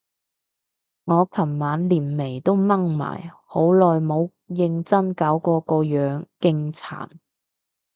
[1.03, 7.07] 我尋晚連眉都掹埋，好耐冇認真搞過個樣，勁殘